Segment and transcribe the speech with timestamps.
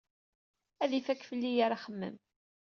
[0.83, 2.15] Ad ifakk fell-i yir axemmem.